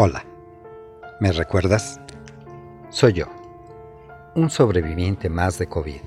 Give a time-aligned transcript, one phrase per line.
[0.00, 0.24] Hola,
[1.18, 2.00] ¿me recuerdas?
[2.88, 3.26] Soy yo,
[4.36, 6.00] un sobreviviente más de COVID.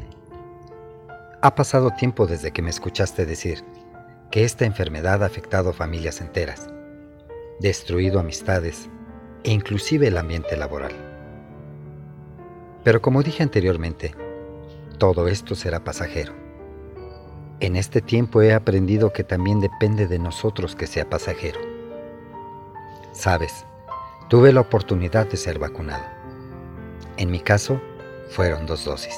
[1.42, 3.66] Ha pasado tiempo desde que me escuchaste decir
[4.32, 6.70] que esta enfermedad ha afectado familias enteras,
[7.60, 8.90] destruido amistades
[9.44, 10.94] e inclusive el ambiente laboral.
[12.86, 14.16] Pero como dije anteriormente,
[15.00, 16.32] todo esto será pasajero.
[17.60, 21.60] En este tiempo he aprendido que también depende de nosotros que sea pasajero.
[23.12, 23.66] Sabes,
[24.32, 26.06] tuve la oportunidad de ser vacunado.
[27.18, 27.82] En mi caso,
[28.30, 29.14] fueron dos dosis.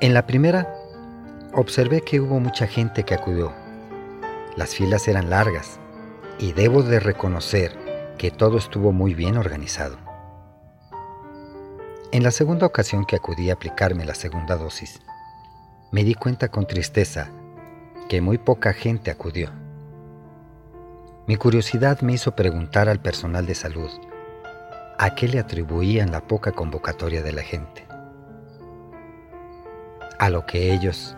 [0.00, 0.74] En la primera,
[1.54, 3.52] observé que hubo mucha gente que acudió.
[4.56, 5.78] Las filas eran largas
[6.40, 7.70] y debo de reconocer
[8.18, 9.98] que todo estuvo muy bien organizado.
[12.10, 14.98] En la segunda ocasión que acudí a aplicarme la segunda dosis,
[15.92, 17.30] me di cuenta con tristeza
[18.08, 19.59] que muy poca gente acudió.
[21.30, 23.88] Mi curiosidad me hizo preguntar al personal de salud
[24.98, 27.86] a qué le atribuían la poca convocatoria de la gente.
[30.18, 31.16] A lo que ellos,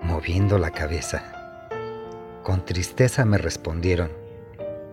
[0.00, 1.24] moviendo la cabeza,
[2.44, 4.12] con tristeza me respondieron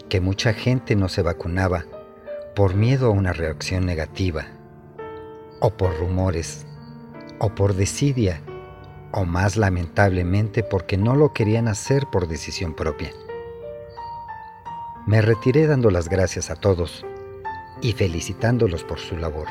[0.10, 1.86] que mucha gente no se vacunaba
[2.56, 4.48] por miedo a una reacción negativa,
[5.60, 6.66] o por rumores,
[7.38, 8.42] o por desidia,
[9.12, 13.12] o más lamentablemente porque no lo querían hacer por decisión propia.
[15.06, 17.06] Me retiré dando las gracias a todos
[17.80, 19.48] y felicitándolos por su labor.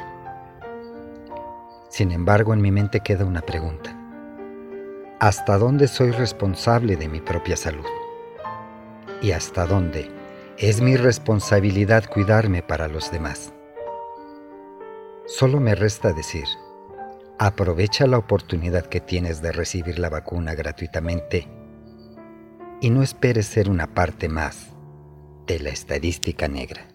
[1.88, 3.97] Sin embargo, en mi mente queda una pregunta.
[5.20, 7.86] ¿Hasta dónde soy responsable de mi propia salud?
[9.22, 10.10] ¿Y hasta dónde
[10.58, 13.52] es mi responsabilidad cuidarme para los demás?
[15.27, 16.47] Solo me resta decir,
[17.38, 21.47] aprovecha la oportunidad que tienes de recibir la vacuna gratuitamente
[22.80, 24.73] y no esperes ser una parte más
[25.47, 26.94] de la estadística negra.